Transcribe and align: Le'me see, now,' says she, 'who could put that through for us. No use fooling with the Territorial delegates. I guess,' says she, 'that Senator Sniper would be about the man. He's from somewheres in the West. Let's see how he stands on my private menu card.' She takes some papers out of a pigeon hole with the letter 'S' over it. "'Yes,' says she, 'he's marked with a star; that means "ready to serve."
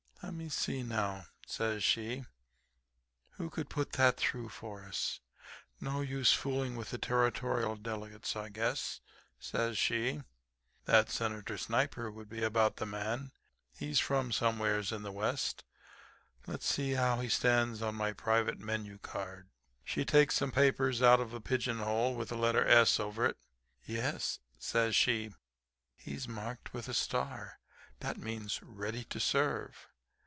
Le'me 0.23 0.49
see, 0.51 0.81
now,' 0.83 1.25
says 1.47 1.83
she, 1.83 2.23
'who 3.31 3.49
could 3.49 3.69
put 3.69 3.93
that 3.93 4.15
through 4.17 4.47
for 4.47 4.85
us. 4.85 5.19
No 5.81 5.99
use 5.99 6.31
fooling 6.31 6.75
with 6.77 6.91
the 6.91 6.97
Territorial 6.99 7.75
delegates. 7.75 8.35
I 8.35 8.47
guess,' 8.49 9.01
says 9.39 9.77
she, 9.77 10.21
'that 10.85 11.09
Senator 11.09 11.57
Sniper 11.57 12.09
would 12.11 12.29
be 12.29 12.43
about 12.43 12.77
the 12.77 12.85
man. 12.85 13.31
He's 13.75 13.99
from 13.99 14.31
somewheres 14.31 14.91
in 14.93 15.01
the 15.01 15.11
West. 15.11 15.65
Let's 16.47 16.65
see 16.67 16.91
how 16.93 17.19
he 17.19 17.27
stands 17.27 17.81
on 17.81 17.95
my 17.95 18.13
private 18.13 18.57
menu 18.59 18.99
card.' 18.99 19.49
She 19.83 20.05
takes 20.05 20.35
some 20.35 20.51
papers 20.51 21.01
out 21.01 21.19
of 21.19 21.33
a 21.33 21.41
pigeon 21.41 21.79
hole 21.79 22.13
with 22.15 22.29
the 22.29 22.37
letter 22.37 22.65
'S' 22.65 22.99
over 23.01 23.25
it. 23.25 23.37
"'Yes,' 23.85 24.39
says 24.59 24.95
she, 24.95 25.33
'he's 25.97 26.25
marked 26.27 26.73
with 26.73 26.87
a 26.87 26.93
star; 26.93 27.59
that 27.99 28.17
means 28.17 28.61
"ready 28.63 29.03
to 29.05 29.19
serve." 29.19 29.87